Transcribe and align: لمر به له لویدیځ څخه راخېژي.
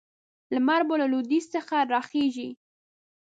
لمر 0.53 0.81
به 0.87 0.95
له 1.01 1.05
لویدیځ 1.11 1.45
څخه 1.55 1.75
راخېژي. 1.93 2.49